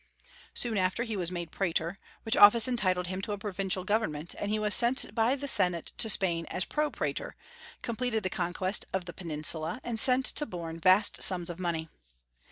[0.55, 4.49] Soon after he was made Praetor, which office entitled him to a provincial government; and
[4.49, 7.35] he was sent by the Senate to Spain as Pro praetor,
[7.83, 11.87] completed the conquest of the peninsula, and sent to Borne vast sums of money.